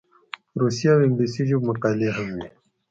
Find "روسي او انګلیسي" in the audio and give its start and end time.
0.61-1.43